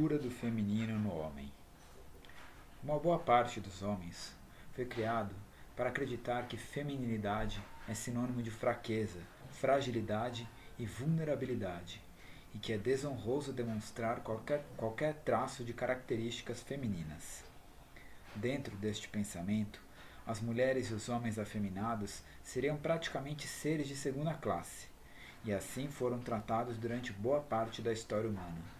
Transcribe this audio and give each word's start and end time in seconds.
cura 0.00 0.16
do 0.16 0.30
feminino 0.30 0.96
no 0.96 1.12
homem. 1.12 1.52
Uma 2.84 3.00
boa 3.00 3.18
parte 3.18 3.58
dos 3.58 3.82
homens 3.82 4.32
foi 4.72 4.84
criado 4.84 5.34
para 5.74 5.88
acreditar 5.88 6.46
que 6.46 6.56
feminilidade 6.56 7.60
é 7.88 7.94
sinônimo 7.94 8.40
de 8.40 8.48
fraqueza, 8.48 9.18
fragilidade 9.50 10.48
e 10.78 10.86
vulnerabilidade, 10.86 12.00
e 12.54 12.58
que 12.60 12.72
é 12.72 12.78
desonroso 12.78 13.52
demonstrar 13.52 14.20
qualquer, 14.20 14.64
qualquer 14.76 15.14
traço 15.14 15.64
de 15.64 15.72
características 15.72 16.62
femininas. 16.62 17.42
Dentro 18.36 18.76
deste 18.76 19.08
pensamento, 19.08 19.82
as 20.24 20.40
mulheres 20.40 20.90
e 20.90 20.94
os 20.94 21.08
homens 21.08 21.40
afeminados 21.40 22.22
seriam 22.44 22.76
praticamente 22.76 23.48
seres 23.48 23.88
de 23.88 23.96
segunda 23.96 24.32
classe, 24.34 24.86
e 25.44 25.52
assim 25.52 25.88
foram 25.88 26.20
tratados 26.20 26.78
durante 26.78 27.12
boa 27.12 27.40
parte 27.40 27.82
da 27.82 27.92
história 27.92 28.30
humana. 28.30 28.77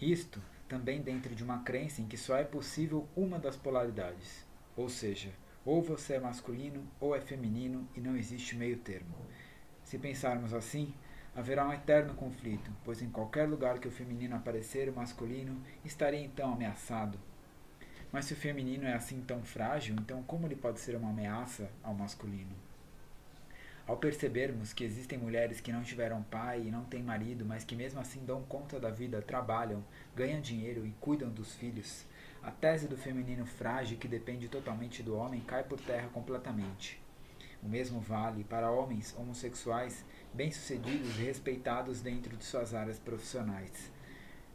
Isto 0.00 0.40
também 0.66 1.02
dentro 1.02 1.34
de 1.34 1.44
uma 1.44 1.58
crença 1.58 2.00
em 2.00 2.06
que 2.06 2.16
só 2.16 2.36
é 2.36 2.44
possível 2.44 3.06
uma 3.14 3.38
das 3.38 3.56
polaridades, 3.56 4.46
ou 4.74 4.88
seja, 4.88 5.30
ou 5.64 5.82
você 5.82 6.14
é 6.14 6.20
masculino 6.20 6.82
ou 6.98 7.14
é 7.14 7.20
feminino 7.20 7.86
e 7.94 8.00
não 8.00 8.16
existe 8.16 8.56
meio 8.56 8.78
termo. 8.78 9.14
Se 9.84 9.98
pensarmos 9.98 10.54
assim, 10.54 10.94
haverá 11.34 11.68
um 11.68 11.72
eterno 11.72 12.14
conflito, 12.14 12.70
pois 12.82 13.02
em 13.02 13.10
qualquer 13.10 13.46
lugar 13.46 13.78
que 13.78 13.88
o 13.88 13.90
feminino 13.90 14.36
aparecer, 14.36 14.88
o 14.88 14.94
masculino 14.94 15.60
estaria 15.84 16.24
então 16.24 16.52
ameaçado. 16.52 17.18
Mas 18.10 18.24
se 18.24 18.32
o 18.32 18.36
feminino 18.36 18.86
é 18.86 18.94
assim 18.94 19.20
tão 19.20 19.42
frágil, 19.42 19.96
então 20.00 20.22
como 20.22 20.46
ele 20.46 20.56
pode 20.56 20.80
ser 20.80 20.96
uma 20.96 21.10
ameaça 21.10 21.70
ao 21.82 21.94
masculino? 21.94 22.54
Ao 23.90 23.96
percebermos 23.96 24.72
que 24.72 24.84
existem 24.84 25.18
mulheres 25.18 25.60
que 25.60 25.72
não 25.72 25.82
tiveram 25.82 26.22
pai 26.22 26.62
e 26.62 26.70
não 26.70 26.84
têm 26.84 27.02
marido, 27.02 27.44
mas 27.44 27.64
que 27.64 27.74
mesmo 27.74 27.98
assim 27.98 28.24
dão 28.24 28.40
conta 28.44 28.78
da 28.78 28.88
vida, 28.88 29.20
trabalham, 29.20 29.84
ganham 30.14 30.40
dinheiro 30.40 30.86
e 30.86 30.94
cuidam 31.00 31.28
dos 31.28 31.56
filhos, 31.56 32.04
a 32.40 32.52
tese 32.52 32.86
do 32.86 32.96
feminino 32.96 33.44
frágil 33.44 33.98
que 33.98 34.06
depende 34.06 34.48
totalmente 34.48 35.02
do 35.02 35.16
homem 35.16 35.40
cai 35.40 35.64
por 35.64 35.80
terra 35.80 36.08
completamente. 36.10 37.02
O 37.60 37.68
mesmo 37.68 37.98
vale 37.98 38.44
para 38.44 38.70
homens 38.70 39.12
homossexuais 39.18 40.04
bem-sucedidos 40.32 41.18
e 41.18 41.24
respeitados 41.24 42.00
dentro 42.00 42.36
de 42.36 42.44
suas 42.44 42.72
áreas 42.72 43.00
profissionais. 43.00 43.90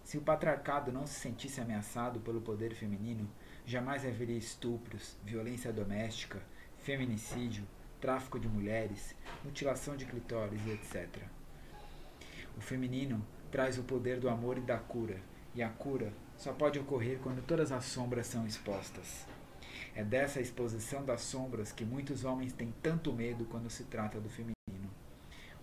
Se 0.01 0.17
o 0.17 0.21
patriarcado 0.21 0.93
não 0.93 1.05
se 1.05 1.19
sentisse 1.19 1.59
ameaçado 1.59 2.21
pelo 2.21 2.39
poder 2.39 2.73
feminino, 2.73 3.29
jamais 3.65 4.05
haveria 4.05 4.37
estupros, 4.37 5.17
violência 5.25 5.73
doméstica, 5.73 6.41
feminicídio, 6.77 7.67
tráfico 8.05 8.39
de 8.39 8.47
mulheres, 8.47 9.15
mutilação 9.43 9.97
de 9.97 10.05
clitóris 10.05 10.63
e 10.67 10.69
etc. 10.69 11.23
O 12.55 12.61
feminino 12.61 13.25
traz 13.49 13.79
o 13.79 13.83
poder 13.83 14.19
do 14.19 14.29
amor 14.29 14.59
e 14.59 14.61
da 14.61 14.77
cura, 14.77 15.19
e 15.55 15.63
a 15.63 15.69
cura 15.69 16.13
só 16.37 16.53
pode 16.53 16.77
ocorrer 16.77 17.17
quando 17.17 17.43
todas 17.43 17.71
as 17.71 17.83
sombras 17.85 18.27
são 18.27 18.45
expostas. 18.45 19.25
É 19.95 20.03
dessa 20.03 20.39
exposição 20.39 21.03
das 21.03 21.21
sombras 21.21 21.71
que 21.71 21.83
muitos 21.83 22.23
homens 22.23 22.53
têm 22.53 22.71
tanto 22.79 23.11
medo 23.11 23.43
quando 23.45 23.71
se 23.71 23.85
trata 23.85 24.19
do 24.19 24.29
feminino. 24.29 24.91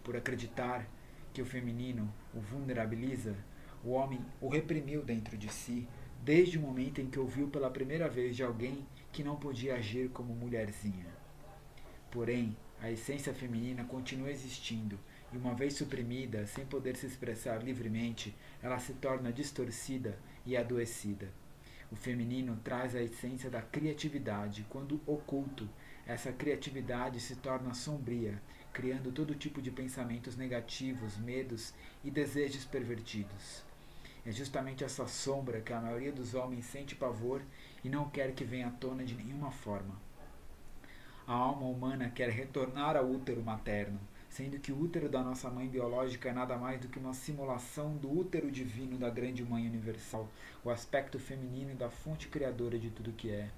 Por 0.02 0.16
acreditar 0.16 0.88
que 1.32 1.42
o 1.42 1.46
feminino 1.46 2.12
o 2.34 2.40
vulnerabiliza, 2.40 3.36
o 3.84 3.90
homem 3.90 4.18
o 4.40 4.48
reprimiu 4.48 5.04
dentro 5.04 5.38
de 5.38 5.48
si 5.48 5.86
desde 6.24 6.58
o 6.58 6.60
momento 6.60 7.00
em 7.00 7.08
que 7.08 7.20
ouviu 7.20 7.46
pela 7.46 7.70
primeira 7.70 8.08
vez 8.08 8.34
de 8.34 8.42
alguém 8.42 8.84
que 9.12 9.22
não 9.22 9.36
podia 9.36 9.76
agir 9.76 10.08
como 10.08 10.34
mulherzinha. 10.34 11.21
Porém, 12.12 12.54
a 12.78 12.90
essência 12.90 13.32
feminina 13.32 13.84
continua 13.84 14.30
existindo 14.30 15.00
e, 15.32 15.36
uma 15.38 15.54
vez 15.54 15.72
suprimida, 15.72 16.46
sem 16.46 16.66
poder 16.66 16.94
se 16.94 17.06
expressar 17.06 17.64
livremente, 17.64 18.36
ela 18.62 18.78
se 18.78 18.92
torna 18.92 19.32
distorcida 19.32 20.18
e 20.44 20.54
adoecida. 20.54 21.30
O 21.90 21.96
feminino 21.96 22.60
traz 22.62 22.94
a 22.94 23.02
essência 23.02 23.48
da 23.48 23.62
criatividade. 23.62 24.66
Quando 24.68 25.00
oculto, 25.06 25.66
essa 26.06 26.30
criatividade 26.30 27.18
se 27.18 27.36
torna 27.36 27.72
sombria, 27.72 28.42
criando 28.74 29.10
todo 29.10 29.34
tipo 29.34 29.62
de 29.62 29.70
pensamentos 29.70 30.36
negativos, 30.36 31.16
medos 31.16 31.72
e 32.04 32.10
desejos 32.10 32.66
pervertidos. 32.66 33.62
É 34.26 34.30
justamente 34.30 34.84
essa 34.84 35.06
sombra 35.06 35.62
que 35.62 35.72
a 35.72 35.80
maioria 35.80 36.12
dos 36.12 36.34
homens 36.34 36.66
sente 36.66 36.94
pavor 36.94 37.40
e 37.82 37.88
não 37.88 38.10
quer 38.10 38.34
que 38.34 38.44
venha 38.44 38.68
à 38.68 38.70
tona 38.70 39.02
de 39.02 39.14
nenhuma 39.14 39.50
forma. 39.50 40.11
A 41.26 41.34
alma 41.34 41.66
humana 41.66 42.10
quer 42.10 42.30
retornar 42.30 42.96
ao 42.96 43.08
útero 43.08 43.42
materno, 43.44 44.00
sendo 44.28 44.58
que 44.58 44.72
o 44.72 44.80
útero 44.80 45.08
da 45.08 45.22
nossa 45.22 45.48
mãe 45.48 45.68
biológica 45.68 46.28
é 46.28 46.32
nada 46.32 46.56
mais 46.56 46.80
do 46.80 46.88
que 46.88 46.98
uma 46.98 47.14
simulação 47.14 47.96
do 47.96 48.10
útero 48.10 48.50
divino 48.50 48.98
da 48.98 49.08
grande 49.08 49.44
mãe 49.44 49.66
universal, 49.66 50.28
o 50.64 50.70
aspecto 50.70 51.20
feminino 51.20 51.76
da 51.76 51.88
fonte 51.88 52.26
criadora 52.26 52.76
de 52.76 52.90
tudo 52.90 53.12
que 53.12 53.30
é. 53.30 53.50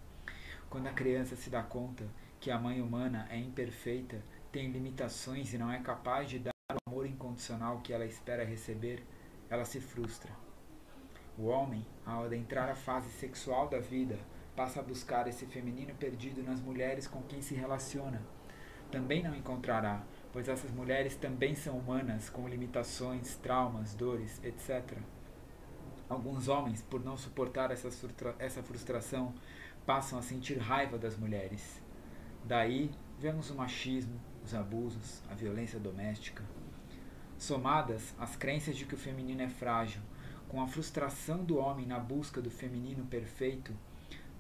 Quando 0.69 0.89
a 0.89 0.93
criança 0.93 1.37
se 1.37 1.49
dá 1.49 1.63
conta 1.63 2.05
que 2.39 2.51
a 2.51 2.59
mãe 2.59 2.83
humana 2.83 3.27
é 3.31 3.39
imperfeita, 3.39 4.23
tem 4.53 4.71
limitações 4.71 5.55
e 5.55 5.59
não 5.59 5.73
é 5.73 5.79
capaz 5.79 6.29
de 6.29 6.39
dar 6.39 6.53
o 6.71 6.91
amor 6.91 7.07
incondicional 7.07 7.81
que 7.81 7.95
ela 7.95 8.05
espera 8.05 8.45
receber, 8.45 9.03
ela 9.49 9.65
se 9.65 9.81
frustra. 9.81 10.31
O 11.39 11.47
homem, 11.47 11.85
ao 12.05 12.25
adentrar 12.25 12.69
a 12.69 12.75
fase 12.75 13.09
sexual 13.11 13.69
da 13.69 13.79
vida, 13.79 14.19
passa 14.55 14.81
a 14.81 14.83
buscar 14.83 15.27
esse 15.27 15.47
feminino 15.47 15.95
perdido 15.95 16.43
nas 16.43 16.61
mulheres 16.61 17.07
com 17.07 17.23
quem 17.23 17.43
se 17.43 17.55
relaciona. 17.55 18.23
Também 18.91 19.23
não 19.23 19.35
encontrará, 19.35 20.03
pois 20.33 20.49
essas 20.49 20.71
mulheres 20.71 21.17
também 21.17 21.55
são 21.55 21.79
humanas, 21.79 22.31
com 22.31 22.49
limitações, 22.49 23.37
traumas, 23.37 23.95
dores, 23.95 24.41
etc. 24.45 24.99
Alguns 26.09 26.49
homens, 26.49 26.83
por 26.83 27.05
não 27.05 27.17
suportar 27.17 27.71
essa, 27.71 27.89
essa 28.39 28.63
frustração, 28.63 29.35
passam 29.85 30.19
a 30.19 30.23
sentir 30.23 30.59
raiva 30.59 30.97
das 30.99 31.17
mulheres. 31.17 31.83
Daí 32.45 32.91
vemos 33.19 33.51
o 33.51 33.55
machismo, 33.55 34.21
os 34.45 34.55
abusos, 34.55 35.23
a 35.31 35.35
violência 35.35 35.81
doméstica. 35.81 36.45
Somadas 37.39 38.15
as 38.19 38.37
crenças 38.37 38.77
de 38.77 38.85
que 38.85 38.95
o 38.95 38.99
feminino 38.99 39.43
é 39.43 39.49
frágil, 39.49 40.03
com 40.49 40.63
a 40.63 40.69
frustração 40.69 41.43
do 41.43 41.57
homem 41.59 41.87
na 41.87 41.99
busca 41.99 42.41
do 42.41 42.51
feminino 42.51 43.05
perfeito, 43.07 43.75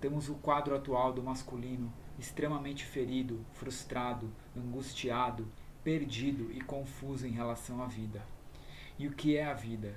temos 0.00 0.28
o 0.28 0.34
quadro 0.34 0.74
atual 0.74 1.12
do 1.12 1.22
masculino 1.22 1.92
extremamente 2.18 2.84
ferido, 2.84 3.44
frustrado, 3.54 4.30
angustiado, 4.56 5.46
perdido 5.82 6.50
e 6.52 6.60
confuso 6.60 7.26
em 7.26 7.30
relação 7.30 7.82
à 7.82 7.86
vida. 7.86 8.22
E 8.98 9.06
o 9.06 9.12
que 9.12 9.36
é 9.36 9.44
a 9.44 9.54
vida? 9.54 9.94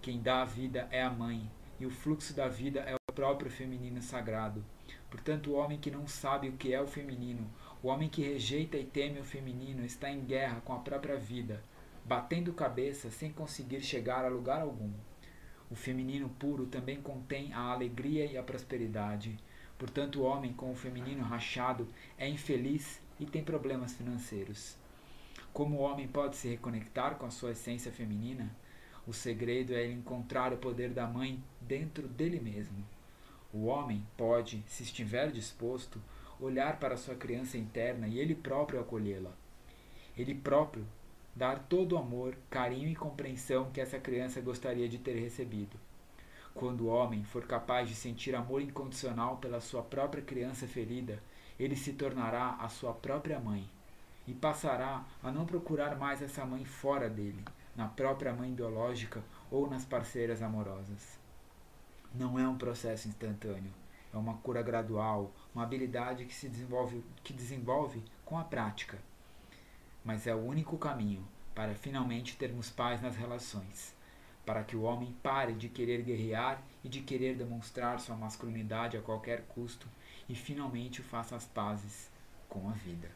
Quem 0.00 0.20
dá 0.20 0.42
a 0.42 0.44
vida 0.44 0.88
é 0.90 1.02
a 1.02 1.10
mãe, 1.10 1.50
e 1.80 1.86
o 1.86 1.90
fluxo 1.90 2.34
da 2.34 2.48
vida 2.48 2.80
é 2.80 2.94
o 2.94 3.12
próprio 3.12 3.50
feminino 3.50 4.00
sagrado. 4.00 4.64
Portanto, 5.10 5.50
o 5.50 5.54
homem 5.54 5.78
que 5.78 5.90
não 5.90 6.06
sabe 6.06 6.48
o 6.48 6.52
que 6.52 6.72
é 6.72 6.80
o 6.80 6.86
feminino, 6.86 7.50
o 7.82 7.88
homem 7.88 8.08
que 8.08 8.22
rejeita 8.22 8.76
e 8.76 8.84
teme 8.84 9.18
o 9.18 9.24
feminino, 9.24 9.84
está 9.84 10.10
em 10.10 10.20
guerra 10.20 10.60
com 10.64 10.72
a 10.72 10.78
própria 10.78 11.16
vida, 11.16 11.62
batendo 12.04 12.52
cabeça 12.52 13.10
sem 13.10 13.32
conseguir 13.32 13.80
chegar 13.80 14.24
a 14.24 14.28
lugar 14.28 14.62
algum. 14.62 14.92
O 15.70 15.74
feminino 15.74 16.28
puro 16.38 16.66
também 16.66 17.00
contém 17.00 17.52
a 17.52 17.60
alegria 17.72 18.24
e 18.24 18.38
a 18.38 18.42
prosperidade. 18.42 19.36
Portanto, 19.78 20.20
o 20.20 20.24
homem 20.24 20.52
com 20.52 20.70
o 20.70 20.76
feminino 20.76 21.22
rachado 21.22 21.88
é 22.16 22.28
infeliz 22.28 23.00
e 23.18 23.26
tem 23.26 23.42
problemas 23.42 23.94
financeiros. 23.94 24.76
Como 25.52 25.76
o 25.76 25.80
homem 25.80 26.06
pode 26.06 26.36
se 26.36 26.48
reconectar 26.48 27.16
com 27.16 27.26
a 27.26 27.30
sua 27.30 27.52
essência 27.52 27.90
feminina? 27.90 28.54
O 29.06 29.12
segredo 29.12 29.74
é 29.74 29.84
ele 29.84 29.94
encontrar 29.94 30.52
o 30.52 30.58
poder 30.58 30.90
da 30.90 31.06
mãe 31.06 31.42
dentro 31.60 32.06
dele 32.06 32.40
mesmo. 32.40 32.84
O 33.52 33.66
homem 33.66 34.06
pode, 34.16 34.62
se 34.66 34.82
estiver 34.82 35.30
disposto, 35.30 36.00
olhar 36.40 36.78
para 36.78 36.96
sua 36.96 37.14
criança 37.14 37.56
interna 37.56 38.06
e 38.06 38.18
ele 38.18 38.34
próprio 38.34 38.80
acolhê-la. 38.80 39.32
Ele 40.16 40.34
próprio 40.34 40.86
dar 41.36 41.58
todo 41.68 41.92
o 41.92 41.98
amor, 41.98 42.34
carinho 42.48 42.88
e 42.88 42.96
compreensão 42.96 43.70
que 43.70 43.78
essa 43.78 43.98
criança 43.98 44.40
gostaria 44.40 44.88
de 44.88 44.96
ter 44.96 45.20
recebido. 45.20 45.78
Quando 46.54 46.86
o 46.86 46.86
homem 46.86 47.22
for 47.24 47.46
capaz 47.46 47.90
de 47.90 47.94
sentir 47.94 48.34
amor 48.34 48.62
incondicional 48.62 49.36
pela 49.36 49.60
sua 49.60 49.82
própria 49.82 50.22
criança 50.22 50.66
ferida, 50.66 51.22
ele 51.60 51.76
se 51.76 51.92
tornará 51.92 52.56
a 52.58 52.70
sua 52.70 52.94
própria 52.94 53.38
mãe 53.38 53.68
e 54.26 54.32
passará 54.32 55.04
a 55.22 55.30
não 55.30 55.44
procurar 55.44 55.94
mais 55.96 56.22
essa 56.22 56.46
mãe 56.46 56.64
fora 56.64 57.10
dele, 57.10 57.44
na 57.76 57.86
própria 57.86 58.32
mãe 58.32 58.50
biológica 58.50 59.22
ou 59.50 59.68
nas 59.68 59.84
parceiras 59.84 60.40
amorosas. 60.40 61.18
Não 62.14 62.38
é 62.38 62.48
um 62.48 62.56
processo 62.56 63.08
instantâneo, 63.08 63.72
é 64.12 64.16
uma 64.16 64.38
cura 64.38 64.62
gradual, 64.62 65.30
uma 65.54 65.64
habilidade 65.64 66.24
que 66.24 66.34
se 66.34 66.48
desenvolve, 66.48 67.04
que 67.22 67.34
desenvolve 67.34 68.02
com 68.24 68.38
a 68.38 68.44
prática 68.44 68.98
mas 70.06 70.26
é 70.26 70.34
o 70.34 70.38
único 70.38 70.78
caminho 70.78 71.26
para 71.52 71.74
finalmente 71.74 72.36
termos 72.36 72.70
paz 72.70 73.02
nas 73.02 73.16
relações, 73.16 73.92
para 74.46 74.62
que 74.62 74.76
o 74.76 74.82
homem 74.82 75.12
pare 75.20 75.52
de 75.52 75.68
querer 75.68 76.02
guerrear 76.02 76.62
e 76.84 76.88
de 76.88 77.00
querer 77.00 77.34
demonstrar 77.34 77.98
sua 77.98 78.14
masculinidade 78.14 78.96
a 78.96 79.02
qualquer 79.02 79.42
custo 79.48 79.88
e 80.28 80.34
finalmente 80.36 81.02
faça 81.02 81.34
as 81.34 81.44
pazes 81.44 82.08
com 82.48 82.68
a 82.68 82.72
vida. 82.72 83.10